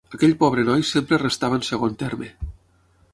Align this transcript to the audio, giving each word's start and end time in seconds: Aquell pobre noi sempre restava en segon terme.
Aquell 0.17 0.31
pobre 0.43 0.63
noi 0.69 0.85
sempre 0.91 1.19
restava 1.23 1.59
en 1.61 1.65
segon 1.69 1.95
terme. 2.05 2.31